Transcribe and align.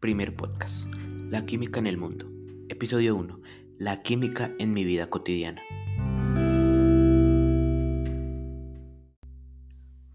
Primer 0.00 0.36
podcast. 0.36 0.86
La 1.28 1.44
química 1.44 1.80
en 1.80 1.88
el 1.88 1.98
mundo. 1.98 2.30
Episodio 2.68 3.16
1. 3.16 3.40
La 3.78 4.00
química 4.00 4.54
en 4.60 4.72
mi 4.72 4.84
vida 4.84 5.10
cotidiana. 5.10 5.60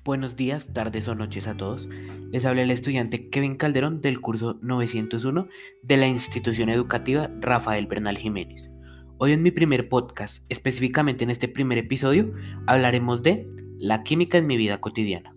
Buenos 0.06 0.38
días, 0.38 0.72
tardes 0.72 1.10
o 1.10 1.16
noches 1.16 1.50
a 1.50 1.58
todos. 1.58 1.90
Les 2.32 2.46
habla 2.46 2.62
el 2.62 2.72
estudiante 2.72 3.30
Kevin 3.30 3.56
Calderón 3.56 4.00
del 4.00 4.22
curso 4.22 4.58
901 4.62 5.50
de 5.82 5.98
la 5.98 6.08
institución 6.08 6.70
educativa 6.70 7.30
Rafael 7.42 7.86
Bernal 7.86 8.18
Jiménez. 8.18 8.70
Hoy 9.18 9.34
en 9.34 9.44
mi 9.44 9.52
primer 9.52 9.90
podcast, 9.90 10.46
específicamente 10.48 11.26
en 11.26 11.30
este 11.30 11.50
primer 11.50 11.78
episodio, 11.78 12.32
hablaremos 12.68 13.22
de 13.22 13.50
la 13.80 14.04
química 14.04 14.38
en 14.38 14.48
mi 14.48 14.56
vida 14.56 14.80
cotidiana. 14.80 15.36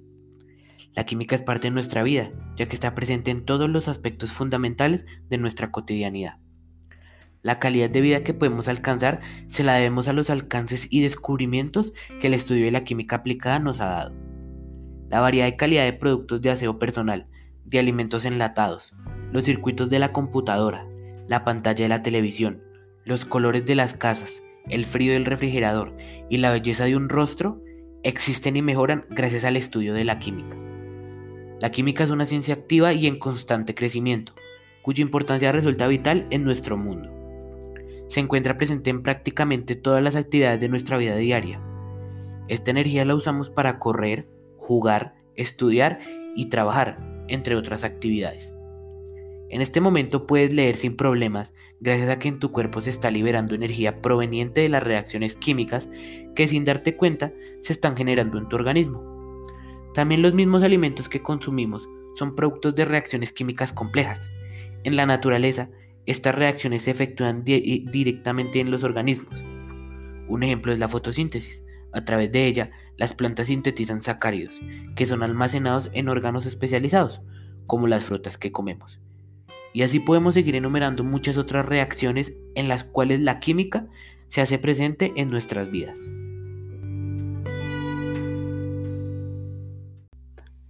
La 0.96 1.05
química 1.05 1.34
es 1.34 1.42
parte 1.42 1.68
de 1.68 1.73
nuestra 1.73 2.02
vida, 2.02 2.32
ya 2.56 2.66
que 2.66 2.74
está 2.74 2.95
presente 2.95 3.30
en 3.30 3.45
todos 3.45 3.68
los 3.68 3.86
aspectos 3.86 4.32
fundamentales 4.32 5.05
de 5.28 5.36
nuestra 5.36 5.70
cotidianidad. 5.70 6.38
La 7.42 7.59
calidad 7.59 7.91
de 7.91 8.00
vida 8.00 8.24
que 8.24 8.32
podemos 8.32 8.66
alcanzar 8.66 9.20
se 9.46 9.62
la 9.62 9.74
debemos 9.74 10.09
a 10.09 10.14
los 10.14 10.30
alcances 10.30 10.88
y 10.91 11.02
descubrimientos 11.02 11.92
que 12.19 12.28
el 12.28 12.34
estudio 12.34 12.64
de 12.64 12.70
la 12.70 12.82
química 12.82 13.16
aplicada 13.16 13.59
nos 13.59 13.82
ha 13.82 13.86
dado. 13.86 14.14
La 15.10 15.20
variedad 15.20 15.46
y 15.48 15.56
calidad 15.56 15.84
de 15.84 15.92
productos 15.92 16.41
de 16.41 16.50
aseo 16.50 16.78
personal, 16.78 17.28
de 17.66 17.78
alimentos 17.78 18.24
enlatados, 18.24 18.94
los 19.33 19.44
circuitos 19.44 19.91
de 19.91 19.98
la 19.98 20.12
computadora, 20.12 20.88
la 21.28 21.44
pantalla 21.44 21.84
de 21.84 21.91
la 21.91 22.02
televisión, 22.02 22.62
los 23.05 23.27
colores 23.27 23.66
de 23.66 23.74
las 23.74 23.92
casas, 23.92 24.42
el 24.66 24.86
frío 24.86 25.12
del 25.12 25.27
refrigerador 25.27 25.94
y 26.30 26.38
la 26.38 26.50
belleza 26.50 26.86
de 26.86 26.97
un 26.97 27.10
rostro 27.10 27.62
existen 28.03 28.56
y 28.56 28.62
mejoran 28.62 29.05
gracias 29.10 29.44
al 29.44 29.56
estudio 29.56 29.92
de 29.92 30.05
la 30.05 30.19
química. 30.19 30.56
La 31.61 31.71
química 31.71 32.05
es 32.05 32.11
una 32.11 32.27
ciencia 32.27 32.55
activa 32.55 32.93
y 32.93 33.07
en 33.07 33.19
constante 33.19 33.75
crecimiento, 33.75 34.35
cuya 34.83 35.03
importancia 35.03 35.53
resulta 35.53 35.87
vital 35.87 36.27
en 36.31 36.45
nuestro 36.45 36.77
mundo. 36.77 37.11
Se 38.09 38.21
encuentra 38.21 38.59
presente 38.59 38.91
en 38.91 39.03
prácticamente 39.03 39.75
todas 39.75 40.03
las 40.03 40.17
actividades 40.17 40.61
de 40.61 40.69
nuestra 40.69 40.99
vida 40.99 41.17
diaria. 41.17 41.61
Esta 42.49 42.71
energía 42.71 43.05
la 43.05 43.15
usamos 43.15 43.51
para 43.51 43.79
correr, 43.79 44.29
jugar, 44.59 45.17
estudiar 45.34 46.01
y 46.37 46.47
trabajar, 46.51 47.25
entre 47.29 47.57
otras 47.57 47.84
actividades. 47.84 48.55
En 49.49 49.62
este 49.62 49.81
momento 49.81 50.27
puedes 50.27 50.53
leer 50.53 50.77
sin 50.77 50.97
problemas 50.97 51.55
gracias 51.81 52.11
a 52.11 52.19
que 52.19 52.29
en 52.29 52.39
tu 52.39 52.53
cuerpo 52.53 52.81
se 52.81 52.91
está 52.91 53.11
liberando 53.11 53.55
energía 53.55 54.03
proveniente 54.03 54.61
de 54.61 54.69
las 54.69 54.83
reacciones 54.83 55.37
químicas 55.37 55.89
que 56.34 56.49
sin 56.49 56.65
darte 56.65 56.97
cuenta 56.97 57.33
se 57.62 57.73
están 57.73 57.97
generando 57.97 58.39
en 58.39 58.49
tu 58.49 58.57
organismo. 58.57 59.16
También 59.97 60.20
los 60.20 60.34
mismos 60.34 60.62
alimentos 60.62 61.08
que 61.08 61.22
consumimos 61.22 61.89
son 62.16 62.34
productos 62.34 62.75
de 62.75 62.84
reacciones 62.84 63.33
químicas 63.33 63.72
complejas. 63.72 64.30
En 64.84 64.94
la 64.94 65.06
naturaleza, 65.06 65.70
estas 66.05 66.34
reacciones 66.34 66.83
se 66.83 66.91
efectúan 66.91 67.44
directamente 67.44 68.61
en 68.61 68.70
los 68.70 68.84
organismos. 68.84 69.42
Un 70.28 70.42
ejemplo 70.42 70.75
es 70.75 70.78
la 70.78 70.88
fotosíntesis. 70.88 71.64
A 71.94 72.05
través 72.05 72.30
de 72.30 72.44
ella, 72.44 72.72
las 72.98 73.14
plantas 73.14 73.47
sintetizan 73.47 74.03
sacáridos, 74.03 74.61
que 74.97 75.06
son 75.06 75.22
almacenados 75.22 75.88
en 75.94 76.10
órganos 76.10 76.44
especializados, 76.44 77.22
como 77.66 77.86
las 77.86 78.05
frutas 78.05 78.36
que 78.36 78.53
comemos. 78.53 79.00
Y 79.72 79.81
así 79.81 79.98
podemos 79.98 80.34
seguir 80.34 80.56
enumerando 80.56 81.05
muchas 81.05 81.38
otras 81.38 81.64
reacciones 81.64 82.36
en 82.55 82.69
las 82.69 82.84
cuales 82.84 83.20
la 83.20 83.41
química 83.41 83.86
se 84.28 84.42
hace 84.42 84.58
presente 84.58 85.14
en 85.16 85.31
nuestras 85.31 85.70
vidas. 85.70 86.10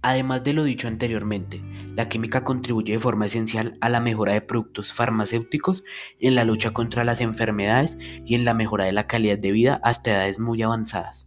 Además 0.01 0.43
de 0.43 0.53
lo 0.53 0.63
dicho 0.63 0.87
anteriormente, 0.87 1.61
la 1.95 2.07
química 2.07 2.43
contribuye 2.43 2.93
de 2.93 2.99
forma 2.99 3.25
esencial 3.25 3.77
a 3.81 3.89
la 3.89 3.99
mejora 3.99 4.33
de 4.33 4.41
productos 4.41 4.93
farmacéuticos, 4.93 5.83
en 6.19 6.35
la 6.35 6.45
lucha 6.45 6.71
contra 6.71 7.03
las 7.03 7.21
enfermedades 7.21 7.97
y 8.25 8.35
en 8.35 8.45
la 8.45 8.53
mejora 8.53 8.85
de 8.85 8.91
la 8.91 9.07
calidad 9.07 9.37
de 9.37 9.51
vida 9.51 9.79
hasta 9.83 10.11
edades 10.11 10.39
muy 10.39 10.61
avanzadas. 10.61 11.26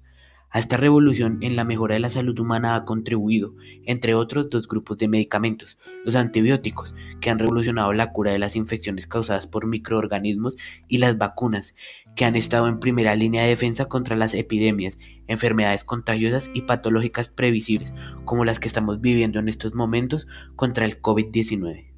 A 0.53 0.59
esta 0.59 0.77
revolución 0.77 1.39
en 1.43 1.55
la 1.55 1.65
mejora 1.65 1.95
de 1.95 2.01
la 2.01 2.11
salud 2.11 2.37
humana 2.41 2.75
ha 2.75 2.85
contribuido, 2.85 3.55
entre 3.85 4.15
otros, 4.15 4.51
dos 4.51 4.67
grupos 4.67 4.99
de 4.99 5.07
medicamentos, 5.07 5.79
los 6.05 6.17
antibióticos, 6.17 6.97
que 7.21 7.31
han 7.31 7.39
revolucionado 7.39 7.93
la 7.93 8.11
cura 8.11 8.33
de 8.33 8.41
las 8.41 8.57
infecciones 8.57 9.07
causadas 9.07 9.47
por 9.47 9.69
microorganismos, 9.69 10.57
y 10.89 10.99
las 10.99 11.19
vacunas, 11.19 11.77
que 12.17 12.25
han 12.25 12.35
estado 12.35 12.67
en 12.67 12.81
primera 12.81 13.15
línea 13.15 13.45
de 13.45 13.51
defensa 13.51 13.85
contra 13.85 14.17
las 14.17 14.35
epidemias, 14.35 14.99
enfermedades 15.29 15.85
contagiosas 15.85 16.51
y 16.53 16.63
patológicas 16.63 17.29
previsibles, 17.29 17.95
como 18.25 18.45
las 18.45 18.59
que 18.59 18.67
estamos 18.67 19.01
viviendo 19.01 19.39
en 19.39 19.49
estos 19.49 19.75
momentos 19.75 20.27
contra 20.57 20.85
el 20.85 21.01
COVID-19. 21.01 21.90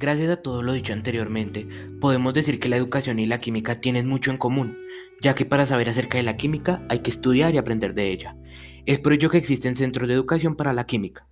Gracias 0.00 0.30
a 0.30 0.36
todo 0.36 0.62
lo 0.62 0.72
dicho 0.72 0.94
anteriormente, 0.94 1.68
podemos 2.00 2.32
decir 2.32 2.58
que 2.58 2.70
la 2.70 2.78
educación 2.78 3.18
y 3.18 3.26
la 3.26 3.38
química 3.38 3.82
tienen 3.82 4.08
mucho 4.08 4.30
en 4.30 4.38
común, 4.38 4.78
ya 5.20 5.34
que 5.34 5.44
para 5.44 5.66
saber 5.66 5.90
acerca 5.90 6.16
de 6.16 6.22
la 6.22 6.38
química 6.38 6.82
hay 6.88 7.00
que 7.00 7.10
estudiar 7.10 7.52
y 7.52 7.58
aprender 7.58 7.92
de 7.92 8.08
ella. 8.08 8.34
Es 8.86 8.98
por 8.98 9.12
ello 9.12 9.28
que 9.28 9.36
existen 9.36 9.74
centros 9.74 10.08
de 10.08 10.14
educación 10.14 10.54
para 10.56 10.72
la 10.72 10.86
química. 10.86 11.26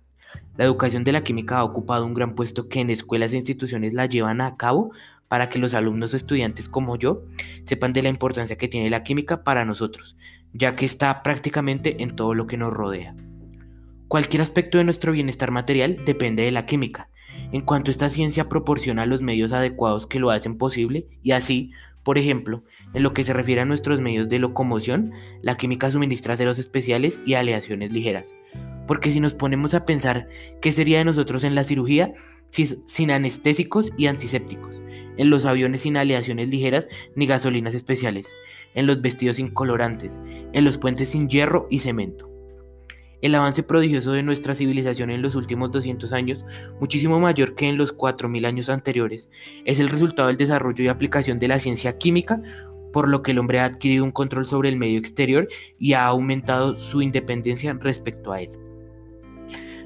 La 0.55 0.65
educación 0.65 1.03
de 1.03 1.13
la 1.13 1.23
química 1.23 1.57
ha 1.57 1.63
ocupado 1.63 2.05
un 2.05 2.13
gran 2.13 2.35
puesto 2.35 2.69
que 2.69 2.79
en 2.79 2.91
escuelas 2.91 3.33
e 3.33 3.37
instituciones 3.37 3.93
la 3.93 4.05
llevan 4.05 4.39
a 4.39 4.55
cabo 4.55 4.91
para 5.27 5.49
que 5.49 5.57
los 5.57 5.73
alumnos 5.73 6.13
o 6.13 6.17
estudiantes 6.17 6.69
como 6.69 6.95
yo 6.95 7.23
sepan 7.63 7.91
de 7.91 8.03
la 8.03 8.09
importancia 8.09 8.55
que 8.55 8.67
tiene 8.67 8.91
la 8.91 9.01
química 9.01 9.43
para 9.43 9.65
nosotros, 9.65 10.15
ya 10.53 10.75
que 10.75 10.85
está 10.85 11.23
prácticamente 11.23 12.03
en 12.03 12.11
todo 12.11 12.35
lo 12.35 12.45
que 12.45 12.57
nos 12.57 12.71
rodea. 12.71 13.15
Cualquier 14.07 14.43
aspecto 14.43 14.77
de 14.77 14.83
nuestro 14.83 15.11
bienestar 15.11 15.49
material 15.49 16.03
depende 16.05 16.43
de 16.43 16.51
la 16.51 16.67
química, 16.67 17.09
en 17.51 17.61
cuanto 17.61 17.91
esta 17.91 18.09
ciencia 18.09 18.49
proporciona 18.49 19.05
los 19.05 19.21
medios 19.21 19.53
adecuados 19.53 20.05
que 20.05 20.19
lo 20.19 20.29
hacen 20.29 20.55
posible 20.55 21.07
y 21.23 21.31
así, 21.31 21.71
por 22.03 22.17
ejemplo, 22.17 22.63
en 22.93 23.03
lo 23.03 23.13
que 23.13 23.23
se 23.23 23.33
refiere 23.33 23.61
a 23.61 23.65
nuestros 23.65 24.01
medios 24.01 24.29
de 24.29 24.39
locomoción, 24.39 25.11
la 25.41 25.55
química 25.55 25.91
suministra 25.91 26.33
aceros 26.33 26.59
especiales 26.59 27.19
y 27.25 27.33
aleaciones 27.33 27.91
ligeras. 27.91 28.33
Porque 28.87 29.11
si 29.11 29.19
nos 29.19 29.33
ponemos 29.33 29.73
a 29.73 29.85
pensar 29.85 30.29
qué 30.61 30.71
sería 30.71 30.97
de 30.99 31.05
nosotros 31.05 31.43
en 31.43 31.55
la 31.55 31.63
cirugía 31.63 32.13
sin 32.49 33.11
anestésicos 33.11 33.91
y 33.97 34.07
antisépticos, 34.07 34.81
en 35.17 35.29
los 35.29 35.45
aviones 35.45 35.81
sin 35.81 35.97
aleaciones 35.97 36.49
ligeras 36.49 36.87
ni 37.15 37.27
gasolinas 37.27 37.75
especiales, 37.75 38.33
en 38.73 38.87
los 38.87 39.01
vestidos 39.01 39.35
sin 39.35 39.49
colorantes, 39.49 40.19
en 40.53 40.65
los 40.65 40.77
puentes 40.77 41.09
sin 41.09 41.27
hierro 41.27 41.67
y 41.69 41.79
cemento. 41.79 42.28
El 43.21 43.35
avance 43.35 43.63
prodigioso 43.63 44.13
de 44.13 44.23
nuestra 44.23 44.55
civilización 44.55 45.09
en 45.09 45.21
los 45.21 45.35
últimos 45.35 45.71
200 45.71 46.13
años, 46.13 46.45
muchísimo 46.79 47.19
mayor 47.19 47.55
que 47.55 47.67
en 47.67 47.77
los 47.77 47.95
4.000 47.95 48.45
años 48.45 48.69
anteriores, 48.69 49.29
es 49.65 49.79
el 49.79 49.89
resultado 49.89 50.29
del 50.29 50.37
desarrollo 50.37 50.83
y 50.83 50.87
aplicación 50.87 51.37
de 51.37 51.49
la 51.49 51.59
ciencia 51.59 51.97
química, 51.97 52.41
por 52.93 53.09
lo 53.09 53.21
que 53.21 53.31
el 53.31 53.39
hombre 53.39 53.59
ha 53.59 53.65
adquirido 53.65 54.03
un 54.03 54.11
control 54.11 54.47
sobre 54.47 54.69
el 54.69 54.77
medio 54.77 54.97
exterior 54.97 55.47
y 55.77 55.93
ha 55.93 56.05
aumentado 56.05 56.77
su 56.77 57.01
independencia 57.01 57.73
respecto 57.73 58.31
a 58.31 58.41
él. 58.41 58.49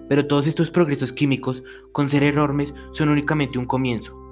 Pero 0.08 0.28
todos 0.28 0.48
estos 0.48 0.70
progresos 0.70 1.12
químicos, 1.12 1.64
con 1.92 2.08
ser 2.08 2.24
enormes, 2.24 2.74
son 2.92 3.10
únicamente 3.10 3.58
un 3.58 3.66
comienzo 3.66 4.23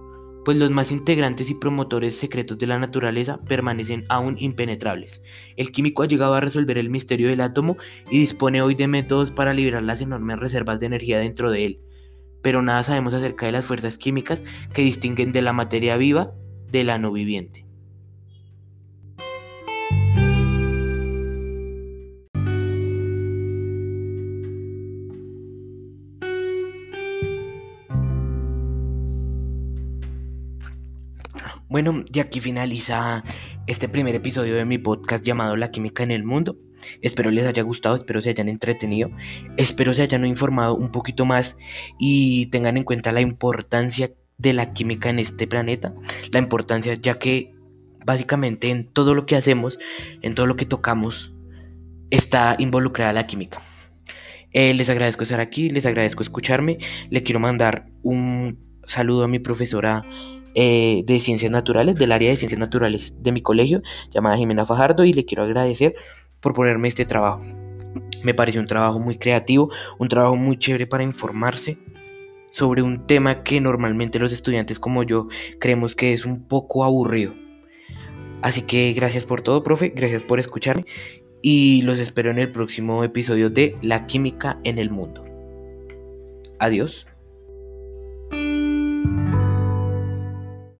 pues 0.43 0.57
los 0.57 0.71
más 0.71 0.91
integrantes 0.91 1.49
y 1.49 1.55
promotores 1.55 2.15
secretos 2.15 2.57
de 2.57 2.67
la 2.67 2.79
naturaleza 2.79 3.39
permanecen 3.41 4.05
aún 4.09 4.37
impenetrables. 4.39 5.21
El 5.55 5.71
químico 5.71 6.03
ha 6.03 6.07
llegado 6.07 6.33
a 6.33 6.41
resolver 6.41 6.77
el 6.77 6.89
misterio 6.89 7.29
del 7.29 7.41
átomo 7.41 7.77
y 8.09 8.19
dispone 8.19 8.61
hoy 8.61 8.75
de 8.75 8.87
métodos 8.87 9.31
para 9.31 9.53
liberar 9.53 9.83
las 9.83 10.01
enormes 10.01 10.39
reservas 10.39 10.79
de 10.79 10.87
energía 10.87 11.19
dentro 11.19 11.51
de 11.51 11.65
él. 11.65 11.79
Pero 12.41 12.61
nada 12.61 12.83
sabemos 12.83 13.13
acerca 13.13 13.45
de 13.45 13.51
las 13.51 13.65
fuerzas 13.65 13.97
químicas 13.97 14.43
que 14.73 14.81
distinguen 14.81 15.31
de 15.31 15.41
la 15.41 15.53
materia 15.53 15.97
viva 15.97 16.33
de 16.71 16.83
la 16.83 16.97
no 16.97 17.11
viviente. 17.11 17.70
Bueno, 31.71 32.03
y 32.11 32.19
aquí 32.19 32.41
finaliza 32.41 33.23
este 33.65 33.87
primer 33.87 34.13
episodio 34.13 34.55
de 34.55 34.65
mi 34.65 34.77
podcast 34.77 35.23
llamado 35.23 35.55
La 35.55 35.71
Química 35.71 36.03
en 36.03 36.11
el 36.11 36.25
Mundo. 36.25 36.57
Espero 37.01 37.31
les 37.31 37.45
haya 37.45 37.63
gustado, 37.63 37.95
espero 37.95 38.19
se 38.19 38.29
hayan 38.29 38.49
entretenido, 38.49 39.09
espero 39.55 39.93
se 39.93 40.01
hayan 40.01 40.25
informado 40.25 40.75
un 40.75 40.91
poquito 40.91 41.23
más 41.23 41.57
y 41.97 42.47
tengan 42.47 42.75
en 42.75 42.83
cuenta 42.83 43.13
la 43.13 43.21
importancia 43.21 44.11
de 44.37 44.51
la 44.51 44.73
química 44.73 45.09
en 45.09 45.19
este 45.19 45.47
planeta, 45.47 45.93
la 46.33 46.39
importancia 46.39 46.93
ya 46.95 47.17
que 47.17 47.55
básicamente 48.05 48.69
en 48.69 48.91
todo 48.91 49.15
lo 49.15 49.25
que 49.25 49.37
hacemos, 49.37 49.79
en 50.21 50.35
todo 50.35 50.47
lo 50.47 50.57
que 50.57 50.65
tocamos, 50.65 51.33
está 52.09 52.57
involucrada 52.59 53.13
la 53.13 53.27
química. 53.27 53.61
Eh, 54.51 54.73
les 54.73 54.89
agradezco 54.89 55.23
estar 55.23 55.39
aquí, 55.39 55.69
les 55.69 55.85
agradezco 55.85 56.21
escucharme, 56.21 56.79
le 57.09 57.23
quiero 57.23 57.39
mandar 57.39 57.87
un 58.03 58.70
saludo 58.91 59.23
a 59.23 59.27
mi 59.27 59.39
profesora 59.39 60.05
eh, 60.53 61.03
de 61.05 61.19
Ciencias 61.19 61.51
Naturales, 61.51 61.95
del 61.95 62.11
área 62.11 62.29
de 62.29 62.35
Ciencias 62.35 62.59
Naturales 62.59 63.15
de 63.19 63.31
mi 63.31 63.41
colegio, 63.41 63.81
llamada 64.11 64.37
Jimena 64.37 64.65
Fajardo, 64.65 65.05
y 65.05 65.13
le 65.13 65.25
quiero 65.25 65.43
agradecer 65.43 65.95
por 66.41 66.53
ponerme 66.53 66.87
este 66.87 67.05
trabajo. 67.05 67.41
Me 68.23 68.33
pareció 68.33 68.61
un 68.61 68.67
trabajo 68.67 68.99
muy 68.99 69.17
creativo, 69.17 69.71
un 69.97 70.07
trabajo 70.07 70.35
muy 70.35 70.57
chévere 70.57 70.87
para 70.87 71.03
informarse 71.03 71.77
sobre 72.51 72.81
un 72.81 73.07
tema 73.07 73.43
que 73.43 73.61
normalmente 73.61 74.19
los 74.19 74.33
estudiantes 74.33 74.77
como 74.77 75.03
yo 75.03 75.29
creemos 75.59 75.95
que 75.95 76.13
es 76.13 76.25
un 76.25 76.47
poco 76.47 76.83
aburrido. 76.83 77.33
Así 78.41 78.63
que 78.63 78.91
gracias 78.93 79.23
por 79.23 79.41
todo, 79.41 79.63
profe, 79.63 79.93
gracias 79.95 80.21
por 80.21 80.39
escucharme 80.39 80.85
y 81.41 81.81
los 81.83 81.99
espero 81.99 82.29
en 82.29 82.39
el 82.39 82.51
próximo 82.51 83.03
episodio 83.03 83.49
de 83.49 83.77
La 83.81 84.05
química 84.05 84.59
en 84.63 84.77
el 84.79 84.89
mundo. 84.89 85.23
Adiós. 86.59 87.07